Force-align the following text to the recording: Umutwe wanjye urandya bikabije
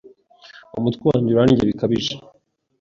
Umutwe 0.77 1.03
wanjye 1.09 1.29
urandya 1.31 1.69
bikabije 1.69 2.13